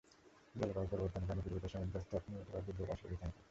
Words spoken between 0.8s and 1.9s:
পরিবর্তনের কারণে পৃথিবীতে